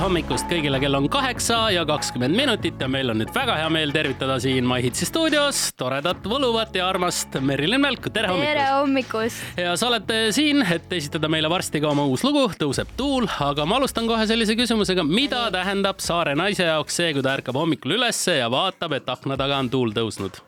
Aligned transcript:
hommikust 0.00 0.48
kõigile, 0.48 0.78
kell 0.80 0.96
on 0.96 1.06
kaheksa 1.12 1.56
ja 1.74 1.82
kakskümmend 1.84 2.32
minutit 2.36 2.80
ja 2.80 2.86
meil 2.88 3.12
on 3.12 3.18
nüüd 3.20 3.32
väga 3.34 3.58
hea 3.58 3.66
meel 3.72 3.90
tervitada 3.92 4.38
siin 4.40 4.64
My 4.68 4.80
Hitsi 4.80 5.04
stuudios 5.04 5.58
toredat, 5.76 6.24
võluvat 6.24 6.72
ja 6.78 6.86
armast 6.88 7.36
Merilin 7.44 7.82
Mälku, 7.82 8.08
tere 8.14 8.30
hommikust! 8.30 8.54
tere 8.54 8.64
hommikust! 8.78 9.42
ja 9.60 9.74
sa 9.76 9.90
oled 9.90 10.14
siin, 10.32 10.62
et 10.64 10.88
esitada 10.96 11.28
meile 11.32 11.50
varsti 11.52 11.82
ka 11.84 11.92
oma 11.92 12.06
uus 12.08 12.24
lugu 12.24 12.46
Tõuseb 12.60 12.94
tuul, 12.96 13.28
aga 13.44 13.68
ma 13.68 13.76
alustan 13.76 14.08
kohe 14.08 14.24
sellise 14.30 14.56
küsimusega, 14.56 15.04
mida 15.04 15.44
tähendab 15.52 16.00
saare 16.00 16.32
naise 16.38 16.64
jaoks 16.70 16.96
see, 17.02 17.12
kui 17.16 17.26
ta 17.26 17.36
ärkab 17.36 17.60
hommikul 17.60 17.98
ülesse 17.98 18.38
ja 18.40 18.48
vaatab, 18.52 18.96
et 18.96 19.12
akna 19.12 19.36
taga 19.40 19.60
on 19.60 19.68
tuul 19.74 19.92
tõusnud? 19.96 20.40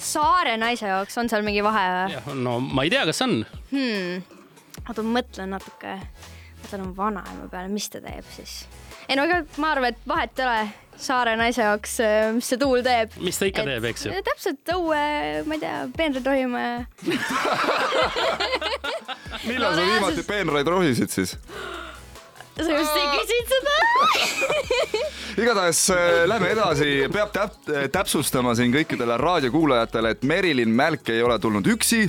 saare 0.00 0.56
naise 0.60 0.88
jaoks 0.88 1.20
on 1.20 1.28
seal 1.28 1.44
mingi 1.44 1.60
vahe 1.66 1.86
või? 1.98 2.42
no 2.48 2.58
ma 2.64 2.88
ei 2.88 2.96
tea, 2.96 3.04
kas 3.12 3.24
on 3.28 3.42
hmm.. 3.74 4.36
oota, 4.86 5.02
ma 5.04 5.18
mõtlen 5.20 5.58
natuke 5.58 5.98
tal 6.68 6.84
on 6.84 6.96
vanaema 6.96 7.48
peal, 7.50 7.70
mis 7.72 7.88
ta 7.90 8.00
teeb 8.04 8.26
siis? 8.34 8.62
Ei 9.10 9.16
no 9.18 9.24
ega 9.26 9.42
ma 9.58 9.72
arvan, 9.74 9.90
et 9.90 9.98
vahet 10.08 10.38
ei 10.38 10.44
ole 10.46 10.60
saare 11.00 11.32
naise 11.40 11.62
jaoks, 11.64 11.94
äh, 12.04 12.28
mis 12.36 12.46
see 12.52 12.58
tuul 12.60 12.82
teeb. 12.84 13.08
mis 13.24 13.38
ta 13.40 13.44
ikka 13.48 13.62
et, 13.64 13.68
teeb, 13.72 13.84
eks 13.90 14.02
ju? 14.06 14.10
täpselt 14.26 14.64
õue, 14.76 15.04
ma 15.48 15.52
ei 15.56 15.62
tea, 15.62 15.76
peenraid 15.96 16.26
rohima 16.30 16.58
ja 16.64 16.74
millal 19.48 19.72
sa 19.76 19.82
viimati 19.86 20.22
peenraid 20.28 20.68
rohisid 20.68 21.10
siis? 21.12 21.30
sa 22.60 22.68
just 22.68 22.96
ei 23.00 23.06
küsinud 23.16 23.48
seda 23.54 23.76
igatahes 25.42 25.80
äh, 25.96 26.00
lähme 26.28 26.48
edasi, 26.52 26.88
peab 27.14 27.30
täp 27.34 27.52
täpsustama 27.94 28.50
siin 28.58 28.70
kõikidele 28.74 29.14
raadiokuulajatele, 29.20 30.08
et 30.14 30.22
Merilin 30.28 30.72
Mälk 30.76 31.04
ei 31.14 31.22
ole 31.24 31.36
tulnud 31.40 31.66
üksi. 31.72 32.00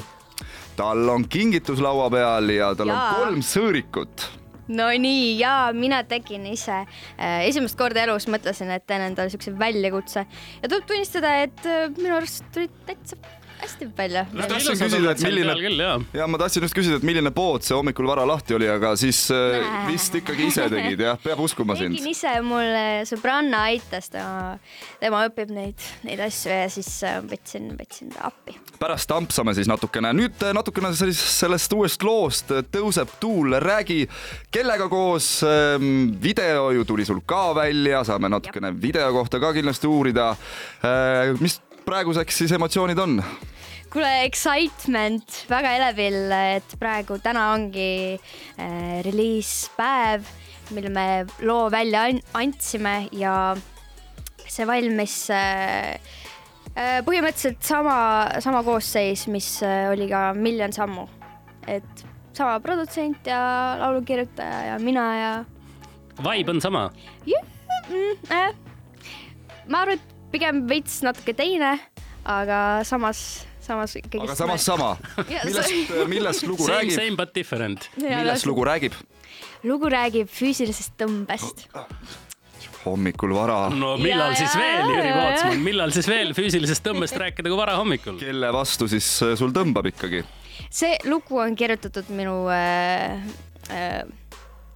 tal 0.76 1.02
on 1.16 1.24
kingitus 1.32 1.80
laua 1.82 2.08
peal 2.12 2.46
ja 2.52 2.68
tal 2.76 2.88
ja. 2.92 2.96
on 3.00 3.06
kolm 3.24 3.42
sõõrikut 3.46 4.41
Nonii 4.68 5.40
ja 5.40 5.72
mina 5.74 6.04
tegin 6.08 6.46
ise 6.52 6.84
äh, 6.84 7.42
esimest 7.48 7.78
korda 7.80 8.06
elus 8.06 8.28
mõtlesin, 8.32 8.72
et 8.76 8.86
teen 8.88 9.04
endale 9.10 9.34
siukse 9.34 9.54
väljakutse. 9.58 10.26
Ja 10.62 10.70
tuleb 10.70 10.88
tunnistada, 10.90 11.36
et 11.46 11.66
äh, 11.66 11.88
minu 11.98 12.18
arust 12.20 12.46
tulid 12.54 12.76
täitsa 12.88 13.18
hästi 13.62 13.88
välja. 13.98 14.26
ma 14.34 14.48
tahtsin 14.48 14.78
küsida, 14.80 15.12
et 15.12 15.22
milline, 15.26 15.88
ja 16.14 16.28
ma 16.28 16.40
tahtsin 16.42 16.66
just 16.66 16.76
küsida, 16.76 16.98
et 17.00 17.06
milline 17.06 17.32
pood 17.36 17.66
see 17.66 17.76
hommikul 17.78 18.08
vara 18.10 18.26
lahti 18.28 18.56
oli, 18.58 18.68
aga 18.70 18.94
siis 19.00 19.24
äh, 19.34 19.60
Nää. 19.62 19.84
vist 19.90 20.16
ikkagi 20.18 20.48
ise 20.50 20.68
tegid 20.72 21.04
jah, 21.06 21.20
peab 21.22 21.42
uskuma 21.46 21.78
sind. 21.80 21.98
tegin 21.98 22.12
ise, 22.12 22.34
mul 22.46 22.74
sõbranna 23.10 23.66
aitas, 23.70 24.10
tema, 24.14 24.58
tema 25.02 25.24
õpib 25.30 25.54
neid, 25.54 25.88
neid 26.08 26.24
asju 26.26 26.54
ja 26.54 26.68
siis 26.74 26.90
äh, 27.08 27.20
võtsin, 27.26 27.72
võtsin 27.78 28.14
ta 28.16 28.32
appi. 28.32 28.58
pärast 28.82 29.14
ampsame 29.16 29.56
siis 29.58 29.70
natukene, 29.72 30.14
nüüd 30.18 30.42
äh, 30.46 30.56
natukene 30.58 30.94
siis 30.98 31.22
sellest 31.38 31.78
uuest 31.78 32.06
loost 32.08 32.56
Tõuseb 32.72 33.10
tuul, 33.20 33.56
räägi, 33.62 34.06
kellega 34.54 34.88
koos, 34.92 35.28
ähm, 35.46 36.12
video 36.24 36.70
ju 36.76 36.86
tuli 36.88 37.06
sul 37.08 37.22
ka 37.26 37.52
välja, 37.58 38.04
saame 38.08 38.32
natukene 38.32 38.74
ja. 38.74 38.80
video 38.82 39.12
kohta 39.14 39.40
ka 39.42 39.54
kindlasti 39.54 39.90
uurida. 39.90 40.32
mis 41.40 41.60
praeguseks 41.86 42.38
siis 42.44 42.52
emotsioonid 42.56 43.00
on? 43.00 43.20
Kuule, 43.92 44.12
excitement, 44.24 45.42
väga 45.52 45.74
elevil, 45.80 46.20
et 46.32 46.76
praegu 46.80 47.18
täna 47.24 47.50
ongi 47.56 48.16
äh, 48.16 49.02
reliispäev, 49.06 50.28
mil 50.72 50.88
me 50.96 51.26
loo 51.44 51.66
välja 51.74 52.06
andsime 52.40 52.96
ja 53.12 53.36
see 54.48 54.68
valmis 54.68 55.16
äh, 55.36 55.98
äh, 56.76 57.02
põhimõtteliselt 57.08 57.64
sama, 57.68 57.98
sama 58.44 58.64
koosseis, 58.68 59.28
mis 59.32 59.58
äh, 59.68 59.90
oli 59.92 60.08
ka 60.12 60.32
Miljon 60.38 60.72
sammu. 60.76 61.08
et 61.68 62.06
sama 62.34 62.60
produtsent 62.64 63.28
ja 63.28 63.78
laulukirjutaja 63.80 64.62
ja 64.72 64.80
mina 64.80 65.06
ja. 65.20 65.32
Vibe 66.24 66.56
on 66.56 66.62
sama? 66.62 66.88
jah 67.28 67.44
mm,, 67.90 68.32
äh, 68.32 68.56
ma 69.68 69.84
arvan, 69.84 70.00
et 70.00 70.18
pigem 70.32 70.66
veits 70.70 71.02
natuke 71.04 71.36
teine, 71.36 71.76
aga 72.26 72.82
samas, 72.88 73.44
samas 73.62 73.96
ikkagi. 74.00 74.24
aga 74.26 74.36
samas 74.36 74.66
sama. 74.66 74.96
millest, 75.48 75.94
millest 76.16 76.48
lugu 76.50 76.66
same, 76.66 76.78
räägib? 76.78 76.98
Same 76.98 77.16
but 77.20 77.36
different. 77.36 77.90
millest 77.98 78.50
lugu 78.50 78.66
räägib? 78.68 78.98
lugu 79.64 79.90
räägib 79.94 80.30
füüsilisest 80.32 80.98
tõmbest 80.98 81.68
hommikul 82.86 83.34
vara. 83.36 83.70
no 83.70 83.96
millal 84.02 84.34
ja, 84.34 84.40
siis 84.42 84.56
veel, 84.58 84.90
Jüri 84.90 85.12
Pootsman, 85.14 85.60
millal 85.66 85.94
siis 85.96 86.10
veel 86.10 86.34
füüsilisest 86.38 86.86
tõmbest 86.86 87.18
rääkida 87.24 87.52
kui 87.52 87.60
varahommikul? 87.60 88.18
kelle 88.22 88.52
vastu 88.56 88.90
siis 88.92 89.08
äh, 89.26 89.36
sul 89.40 89.54
tõmbab 89.56 89.92
ikkagi? 89.92 90.24
see 90.70 90.98
lugu 91.10 91.42
on 91.42 91.56
kirjutatud 91.58 92.10
minu 92.16 92.36
äh, 92.54 93.22
äh, 93.70 94.02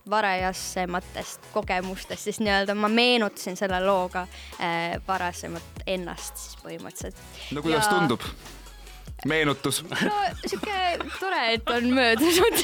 varajasematest 0.09 1.47
kogemustest, 1.53 2.27
siis 2.27 2.39
nii-öelda 2.43 2.75
ma 2.77 2.89
meenutasin 2.93 3.57
selle 3.57 3.79
looga 3.81 4.27
äh, 4.59 4.99
varasemat 5.07 5.85
ennast 5.87 6.37
siis 6.37 6.59
põhimõtteliselt. 6.61 7.25
no 7.57 7.65
kuidas 7.65 7.87
ja... 7.87 7.95
tundub? 7.95 8.29
Meenutus. 9.25 9.83
no 9.89 10.15
sihuke 10.45 10.79
tore, 11.19 11.41
et 11.53 11.69
on 11.69 11.89
möödunud 11.95 12.63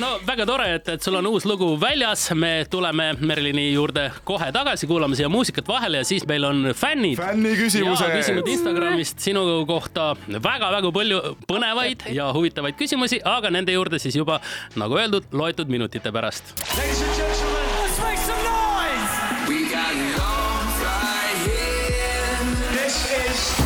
no 0.00 0.10
väga 0.26 0.46
tore, 0.48 0.68
et, 0.76 0.88
et 0.94 1.02
sul 1.02 1.16
on 1.20 1.26
uus 1.30 1.46
lugu 1.48 1.72
väljas, 1.80 2.28
me 2.36 2.52
tuleme 2.70 3.10
Merlini 3.20 3.70
juurde 3.72 4.10
kohe 4.28 4.50
tagasi, 4.54 4.88
kuulame 4.90 5.16
siia 5.18 5.30
muusikat 5.32 5.68
vahele 5.68 6.02
ja 6.02 6.08
siis 6.08 6.26
meil 6.28 6.44
on 6.44 6.72
fännid. 6.76 7.18
fänniküsimused. 7.20 8.12
küsinud 8.16 8.48
Instagramist 8.54 9.24
sinu 9.24 9.44
kohta 9.68 10.12
väga-väga 10.28 10.92
palju 10.92 11.22
põnevaid 11.48 12.08
ja 12.14 12.30
huvitavaid 12.36 12.78
küsimusi, 12.80 13.20
aga 13.24 13.50
nende 13.50 13.72
juurde 13.76 13.98
siis 14.02 14.16
juba 14.16 14.40
nagu 14.80 15.00
öeldud, 15.00 15.30
loetud 15.32 15.72
minutite 15.72 16.12
pärast. 16.12 16.54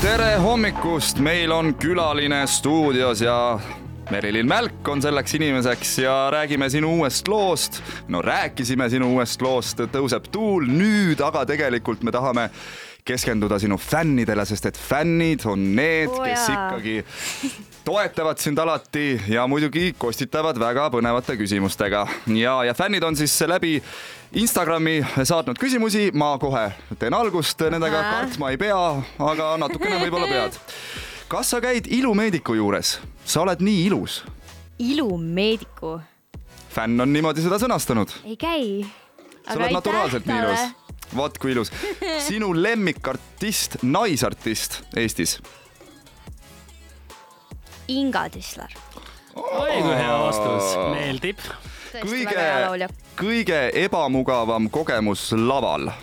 Tere 0.04 0.34
hommikust, 0.36 1.16
meil 1.24 1.52
on 1.54 1.70
külaline 1.80 2.42
stuudios 2.50 3.22
ja 3.24 3.56
Merilin 4.12 4.48
Mälk 4.48 4.88
on 4.88 5.00
selleks 5.02 5.32
inimeseks 5.38 5.94
ja 6.02 6.16
räägime 6.32 6.68
sinu 6.70 6.90
uuest 6.98 7.28
loost. 7.28 7.80
no 8.08 8.20
rääkisime 8.22 8.90
sinu 8.92 9.14
uuest 9.14 9.40
loost 9.42 9.80
Tõuseb 9.94 10.28
tuul, 10.28 10.68
nüüd 10.68 11.24
aga 11.24 11.46
tegelikult 11.48 12.04
me 12.04 12.12
tahame 12.12 12.50
keskenduda 13.04 13.58
sinu 13.60 13.76
fännidele, 13.76 14.46
sest 14.48 14.64
et 14.70 14.78
fännid 14.80 15.42
on 15.44 15.60
need 15.76 16.08
oh,, 16.08 16.22
kes 16.24 16.46
ikkagi 16.48 16.94
toetavad 17.84 18.40
sind 18.40 18.58
alati 18.58 19.20
ja 19.28 19.42
muidugi 19.50 19.90
kostitavad 19.98 20.56
väga 20.56 20.86
põnevate 20.94 21.36
küsimustega 21.36 22.06
ja, 22.32 22.54
ja 22.64 22.74
fännid 22.74 23.04
on 23.04 23.16
siis 23.16 23.34
läbi 23.44 23.74
Instagrami 24.40 25.02
saatnud 25.20 25.60
küsimusi, 25.60 26.08
ma 26.16 26.32
kohe 26.40 26.70
teen 26.98 27.14
algust 27.14 27.60
nendega, 27.74 28.00
kartma 28.14 28.54
ei 28.54 28.56
pea, 28.58 28.78
aga 29.20 29.50
natukene 29.60 30.00
võib-olla 30.00 30.30
pead. 30.30 30.56
kas 31.28 31.52
sa 31.52 31.60
käid 31.60 31.90
ilumeediku 31.92 32.56
juures, 32.56 32.96
sa 33.24 33.42
oled 33.44 33.60
nii 33.60 33.84
ilus? 33.90 34.22
ilumeediku? 34.80 35.98
fänn 36.72 37.04
on 37.04 37.12
niimoodi 37.12 37.44
seda 37.44 37.60
sõnastanud. 37.60 38.16
ei 38.24 38.40
käi. 38.40 38.64
sa 39.44 39.58
oled 39.60 39.76
naturaalselt 39.76 40.24
nii 40.30 40.40
ilus. 40.40 40.64
Vot 41.16 41.38
kui 41.38 41.52
ilus. 41.52 41.72
sinu 42.28 42.52
lemmikartist, 42.56 43.76
naisartist 43.82 44.82
Eestis 44.96 45.38
Inga 47.88 48.28
Tislar. 48.32 48.72
oi 49.36 49.82
kui 49.82 49.94
hea 49.98 50.18
vastus, 50.22 50.76
meeldib. 50.94 51.38
kõige, 51.94 52.88
kõige 53.18 53.70
ebamugavam 53.84 54.70
kogemus 54.72 55.32
laval 55.36 55.88
uh,? 55.90 55.94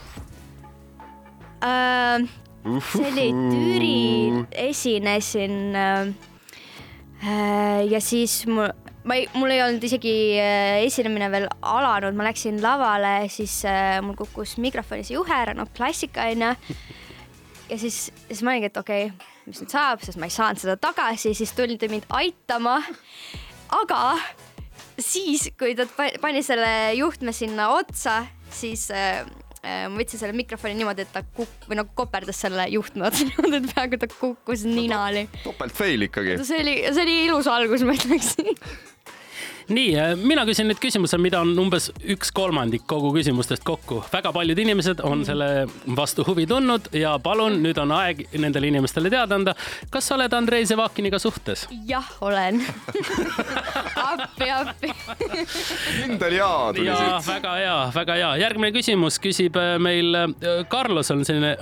see 2.92 3.08
oli 3.10 3.34
Türil, 3.34 4.46
esinesin 4.54 5.74
uh, 5.74 6.08
ja 7.90 8.00
siis 8.04 8.46
mul 8.46 8.70
ma 9.08 9.18
ei, 9.18 9.28
mul 9.34 9.54
ei 9.54 9.62
olnud 9.64 9.84
isegi 9.86 10.14
esinemine 10.86 11.30
veel 11.34 11.48
alanud, 11.66 12.18
ma 12.18 12.28
läksin 12.30 12.62
lavale, 12.64 13.16
siis 13.34 13.62
äh, 13.70 13.98
mul 14.06 14.18
kukkus 14.20 14.58
mikrofonis 14.62 15.12
juhe 15.14 15.36
ära, 15.36 15.56
noh 15.58 15.70
klassika 15.76 16.28
onju. 16.30 16.54
ja 17.72 17.82
siis, 17.82 18.04
siis 18.28 18.44
ma 18.46 18.54
olingi, 18.54 18.72
et 18.72 18.78
okei 18.82 19.10
okay,, 19.10 19.28
mis 19.48 19.62
nüüd 19.64 19.74
saab, 19.74 20.06
sest 20.06 20.22
ma 20.22 20.30
ei 20.30 20.36
saanud 20.36 20.62
seda 20.62 20.78
tagasi, 20.82 21.34
siis 21.38 21.54
tuldi 21.58 21.90
mind 21.92 22.06
aitama. 22.14 22.78
aga 23.82 24.02
siis, 25.02 25.50
kui 25.58 25.74
ta 25.78 25.88
pani 26.22 26.44
selle 26.46 26.94
juhtme 27.00 27.34
sinna 27.34 27.72
otsa, 27.78 28.22
siis 28.54 28.90
äh, 28.94 29.22
äh 29.22 29.41
ma 29.62 30.00
võtsin 30.00 30.18
selle 30.22 30.34
mikrofoni 30.34 30.74
niimoodi, 30.80 31.06
et 31.06 31.12
ta 31.14 31.22
kuk- 31.38 31.68
või 31.70 31.78
nagu 31.82 31.92
koperdas 31.98 32.40
selle 32.42 32.66
juhtme 32.74 33.06
otsa 33.10 33.26
niimoodi, 33.30 33.60
et 33.62 33.74
peaaegu 33.76 34.00
ta 34.02 34.10
kukkus 34.14 34.66
ninali. 34.66 35.28
topelt 35.44 35.76
fail 35.78 36.08
ikkagi. 36.08 36.40
see 36.48 36.64
oli, 36.64 36.76
see 36.90 37.06
oli 37.06 37.18
ilus 37.28 37.50
algus, 37.52 37.86
ma 37.86 37.94
ütleksin 37.98 38.50
nii, 39.74 39.96
äh, 40.00 40.14
mina 40.20 40.44
küsin 40.48 40.68
nüüd 40.70 40.80
küsimuse, 40.82 41.18
mida 41.22 41.42
on 41.42 41.54
umbes 41.60 41.90
üks 42.14 42.32
kolmandik 42.36 42.84
kogu 42.90 43.12
küsimustest 43.16 43.64
kokku. 43.68 44.02
väga 44.14 44.32
paljud 44.36 44.60
inimesed 44.60 45.02
on 45.08 45.26
selle 45.26 45.68
vastu 45.98 46.26
huvi 46.28 46.46
tundnud 46.48 46.92
ja 46.98 47.18
palun, 47.24 47.60
nüüd 47.64 47.80
on 47.82 47.94
aeg 47.96 48.24
nendele 48.34 48.72
inimestele 48.72 49.12
teada 49.14 49.36
anda. 49.40 49.56
kas 49.90 50.08
sa 50.08 50.16
oled 50.16 50.34
Andrei 50.34 50.66
Zevakiniga 50.66 51.20
suhtes? 51.20 51.68
jah, 51.88 52.08
olen 52.22 52.62
appi, 54.12 54.50
appi 54.52 54.94
kindel 56.02 56.38
jaa 56.40 56.72
tuli 56.74 56.88
ja 56.88 56.98
siit. 57.02 57.28
väga 57.34 57.58
hea, 57.60 57.78
väga 57.96 58.18
hea. 58.22 58.32
järgmine 58.46 58.72
küsimus 58.76 59.20
küsib 59.24 59.60
äh, 59.60 59.76
meil, 59.80 60.16
Carlos 60.72 61.12
on 61.12 61.26
selline 61.26 61.56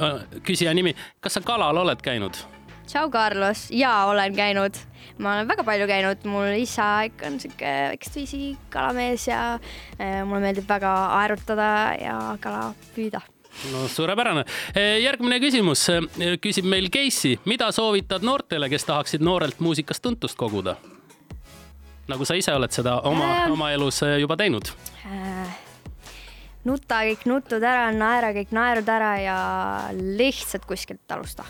küsija 0.45 0.73
nimi. 0.73 0.95
kas 1.19 1.39
sa 1.39 1.45
kalal 1.45 1.77
oled 1.85 2.01
käinud? 2.05 2.43
Tšau, 2.89 3.09
Carlos, 3.13 3.67
jaa, 3.71 4.05
olen 4.09 4.35
käinud, 4.35 4.77
ma 5.21 5.35
olen 5.37 5.49
väga 5.49 5.65
palju 5.67 5.87
käinud, 5.89 6.23
mul 6.29 6.53
isa 6.57 6.89
ikka 7.09 7.27
on 7.29 7.39
sihuke 7.41 7.73
väikest 7.93 8.17
viisi 8.17 8.41
kalamees 8.73 9.27
ja 9.29 9.41
äh, 9.55 10.21
mulle 10.25 10.41
meeldib 10.47 10.69
väga 10.69 10.93
aerutada 11.19 11.69
ja 12.01 12.15
kala 12.41 12.71
püüda. 12.95 13.21
no 13.71 13.87
suurepärane. 13.87 14.45
järgmine 15.03 15.39
küsimus 15.39 15.87
küsib 16.41 16.65
meil 16.69 16.89
Casey, 16.89 17.37
mida 17.45 17.71
soovitad 17.71 18.25
noortele, 18.25 18.69
kes 18.69 18.85
tahaksid 18.85 19.25
noorelt 19.25 19.59
muusikast 19.59 20.01
tuntust 20.01 20.37
koguda? 20.37 20.77
nagu 22.09 22.25
sa 22.25 22.33
ise 22.33 22.53
oled 22.57 22.73
seda 22.73 22.99
oma 23.05 23.25
Ähm. 23.43 23.51
oma 23.53 23.71
elus 23.71 24.01
juba 24.19 24.37
teinud. 24.37 24.73
Nuta 26.67 27.01
kõik 27.07 27.25
nutud 27.29 27.63
ära, 27.63 27.89
naera 27.95 28.33
kõik 28.35 28.51
naerud 28.55 28.89
ära 28.91 29.13
ja 29.21 29.37
lihtsalt 29.95 30.67
kuskilt 30.69 31.15
alusta. 31.15 31.45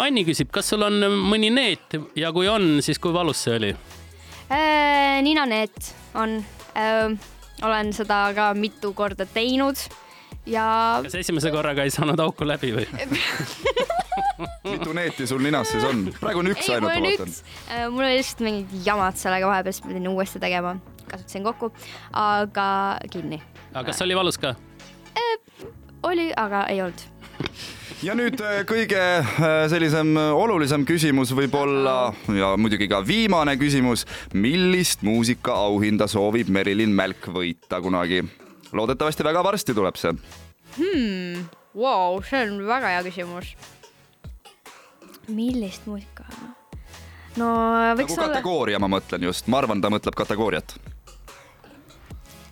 Anni 0.00 0.24
küsib, 0.26 0.50
kas 0.54 0.72
sul 0.72 0.82
on 0.86 0.98
mõni 1.30 1.52
neet 1.54 1.98
ja 2.18 2.32
kui 2.34 2.48
on, 2.50 2.78
siis 2.84 2.98
kui 2.98 3.14
valus 3.14 3.44
see 3.46 3.56
oli? 3.60 3.72
Äh, 4.50 5.20
ninaneet 5.22 5.92
on, 6.18 6.40
olen 7.62 7.92
seda 7.94 8.24
ka 8.34 8.50
mitu 8.58 8.90
korda 8.98 9.26
teinud 9.30 9.78
ja 10.48 10.64
kas 11.04 11.14
esimese 11.20 11.52
korraga 11.54 11.84
ei 11.86 11.92
saanud 11.94 12.20
auku 12.22 12.46
läbi 12.48 12.72
või? 12.74 12.86
mitu 14.72 14.94
neeti 14.96 15.26
sul 15.26 15.42
ninas 15.44 15.70
siis 15.72 15.84
on? 15.86 16.06
praegu 16.20 16.42
on 16.42 16.50
üks 16.52 16.68
ei, 16.68 16.80
mul 16.80 16.92
ainult, 16.92 17.20
on 17.20 17.28
ma 17.28 17.28
üks 17.28 17.42
vaatan., 17.42 17.92
mul 17.94 18.06
oli 18.06 18.16
lihtsalt 18.18 18.42
mingid 18.46 18.86
jamad 18.86 19.20
sellega 19.20 19.50
vahepeal, 19.50 19.76
siis 19.76 19.86
pidin 19.86 20.08
uuesti 20.10 20.42
tegema, 20.42 20.76
kasutasin 21.10 21.46
kokku, 21.46 21.72
aga 22.16 22.68
kinni 23.10 23.40
aga 23.74 23.86
kas 23.90 24.02
oli 24.02 24.16
valus 24.18 24.38
ka? 24.40 24.54
oli, 26.02 26.30
aga 26.36 26.64
ei 26.72 26.80
olnud. 26.82 27.02
ja 28.06 28.14
nüüd 28.16 28.40
äh, 28.44 28.60
kõige 28.68 29.00
äh, 29.00 29.48
sellisem 29.70 30.14
olulisem 30.16 30.84
küsimus 30.88 31.32
võib-olla 31.36 32.12
ja 32.36 32.54
muidugi 32.60 32.88
ka 32.90 33.02
viimane 33.06 33.56
küsimus. 33.60 34.06
millist 34.32 35.04
muusikaauhinda 35.06 36.08
soovib 36.10 36.48
Merilin 36.48 36.94
Mälk 36.96 37.28
võita 37.32 37.82
kunagi? 37.84 38.22
loodetavasti 38.72 39.26
väga 39.26 39.42
varsti 39.44 39.74
tuleb 39.74 39.96
see. 39.98 40.14
Hmm, 40.76 41.48
wow, 41.74 42.20
see 42.22 42.44
on 42.46 42.62
väga 42.68 42.94
hea 42.94 43.02
küsimus. 43.10 43.54
millist 45.28 45.86
muusika? 45.86 46.24
no 47.36 47.50
võiks 47.98 48.16
nagu 48.16 48.24
olla, 48.24 48.32
kategooria, 48.32 48.80
ma 48.82 48.90
mõtlen 48.96 49.28
just, 49.28 49.50
ma 49.50 49.60
arvan, 49.62 49.82
ta 49.82 49.92
mõtleb 49.92 50.16
kategooriat. 50.18 50.78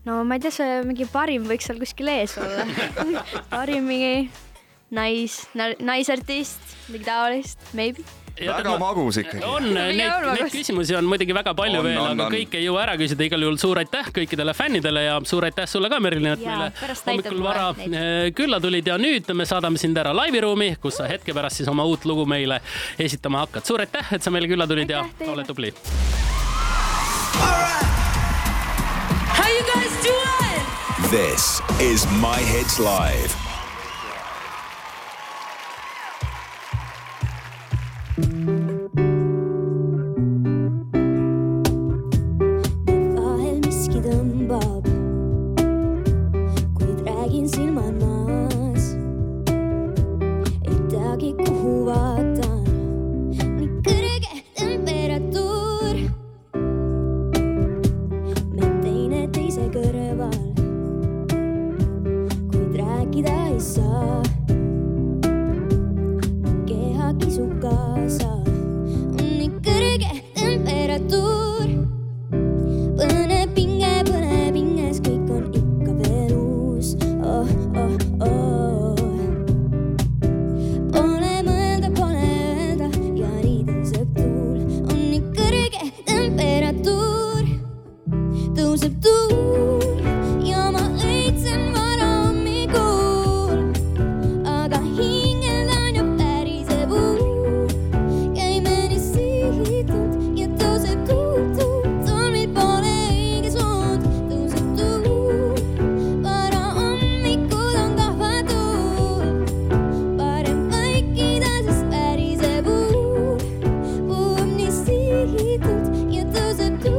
No 0.09 0.23
ma 0.25 0.39
ei 0.39 0.45
tea, 0.45 0.55
see 0.61 0.83
mingi 0.89 1.09
parim 1.13 1.47
võiks 1.49 1.69
seal 1.69 1.81
kuskil 1.83 2.13
ees 2.17 2.39
olla 2.41 2.65
parim 3.55 3.89
mingi 3.89 4.31
nais, 4.95 5.43
naisartist, 5.85 6.65
midagi 6.89 7.05
taolist, 7.05 7.61
maybe. 7.77 8.05
väga 8.39 8.77
magus 8.81 9.19
ikkagi. 9.21 9.43
on, 9.45 9.67
neid, 9.75 10.01
on 10.15 10.29
neid 10.39 10.53
küsimusi 10.55 10.95
on 10.97 11.09
muidugi 11.11 11.35
väga 11.37 11.53
palju 11.59 11.81
On, 11.83 11.85
veel, 11.85 11.99
aga 12.01 12.29
on. 12.29 12.33
kõike 12.33 12.61
ei 12.61 12.65
jõua 12.65 12.85
ära 12.87 12.95
küsida. 13.01 13.27
igal 13.27 13.45
juhul 13.45 13.59
suur 13.61 13.81
aitäh 13.83 14.09
kõikidele 14.21 14.55
fännidele 14.57 15.03
ja 15.09 15.19
suur 15.29 15.45
aitäh 15.49 15.69
sulle 15.69 15.91
ka, 15.93 15.99
Merilin, 16.01 16.33
et 16.39 16.45
meile 16.47 16.71
hommikul 17.03 17.43
vara 17.45 17.67
neid. 17.77 17.99
eh, 18.01 18.31
külla 18.39 18.63
tulid 18.65 18.89
ja 18.89 18.97
nüüd 19.03 19.29
me 19.35 19.49
saadame 19.49 19.83
sind 19.83 19.99
ära 19.99 20.15
laiviruumi, 20.17 20.77
kus 20.81 21.03
sa 21.03 21.11
hetke 21.11 21.35
pärast 21.37 21.61
siis 21.61 21.69
oma 21.69 21.85
uut 21.85 22.07
lugu 22.09 22.25
meile 22.31 22.63
esitama 22.99 23.45
hakkad. 23.45 23.67
suur 23.69 23.85
aitäh, 23.85 24.15
et 24.17 24.23
sa 24.25 24.33
meile 24.33 24.49
külla 24.49 24.71
tulid 24.71 24.89
Aitäh 24.89 25.05
ja 25.05 25.19
teile. 25.19 25.33
ole 25.35 25.45
tubli. 25.45 25.75
This 31.11 31.63
is 31.81 32.07
My 32.21 32.37
Hits 32.37 32.79
Live. 32.79 33.35
vahel 38.19 38.78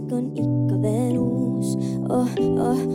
kõik 0.00 0.12
on 0.16 0.26
ikka 0.32 0.76
veel 0.80 1.16
uus 1.20 1.76
oh, 2.08 2.28
oh, 2.40 2.70
oh. 2.70 2.89